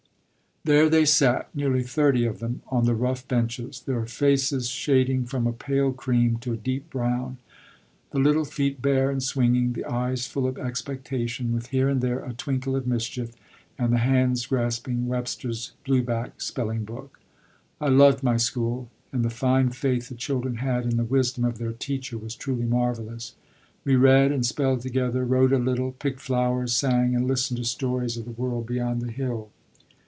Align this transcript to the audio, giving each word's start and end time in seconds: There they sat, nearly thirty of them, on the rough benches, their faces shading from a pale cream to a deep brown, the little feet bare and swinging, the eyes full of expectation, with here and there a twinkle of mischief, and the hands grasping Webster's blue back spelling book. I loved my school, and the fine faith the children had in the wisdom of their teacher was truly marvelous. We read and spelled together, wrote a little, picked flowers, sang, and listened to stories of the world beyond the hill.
There 0.63 0.89
they 0.89 1.05
sat, 1.05 1.49
nearly 1.55 1.81
thirty 1.81 2.23
of 2.23 2.37
them, 2.37 2.61
on 2.67 2.85
the 2.85 2.93
rough 2.93 3.27
benches, 3.27 3.79
their 3.81 4.05
faces 4.05 4.69
shading 4.69 5.25
from 5.25 5.47
a 5.47 5.51
pale 5.53 5.91
cream 5.91 6.37
to 6.41 6.53
a 6.53 6.55
deep 6.55 6.91
brown, 6.91 7.39
the 8.11 8.19
little 8.19 8.45
feet 8.45 8.79
bare 8.79 9.09
and 9.09 9.23
swinging, 9.23 9.73
the 9.73 9.85
eyes 9.85 10.27
full 10.27 10.45
of 10.45 10.59
expectation, 10.59 11.51
with 11.51 11.69
here 11.69 11.89
and 11.89 11.99
there 11.99 12.23
a 12.23 12.33
twinkle 12.35 12.75
of 12.75 12.85
mischief, 12.85 13.31
and 13.79 13.91
the 13.91 13.97
hands 13.97 14.45
grasping 14.45 15.07
Webster's 15.07 15.71
blue 15.83 16.03
back 16.03 16.39
spelling 16.43 16.85
book. 16.85 17.19
I 17.81 17.87
loved 17.87 18.21
my 18.21 18.37
school, 18.37 18.87
and 19.11 19.25
the 19.25 19.31
fine 19.31 19.71
faith 19.71 20.09
the 20.09 20.15
children 20.15 20.57
had 20.57 20.85
in 20.85 20.95
the 20.97 21.03
wisdom 21.05 21.43
of 21.43 21.57
their 21.57 21.73
teacher 21.73 22.19
was 22.19 22.35
truly 22.35 22.65
marvelous. 22.65 23.33
We 23.83 23.95
read 23.95 24.31
and 24.31 24.45
spelled 24.45 24.81
together, 24.81 25.25
wrote 25.25 25.53
a 25.53 25.57
little, 25.57 25.91
picked 25.93 26.19
flowers, 26.19 26.73
sang, 26.75 27.15
and 27.15 27.27
listened 27.27 27.57
to 27.57 27.63
stories 27.65 28.15
of 28.15 28.25
the 28.25 28.29
world 28.31 28.67
beyond 28.67 29.01
the 29.01 29.11
hill. 29.11 29.49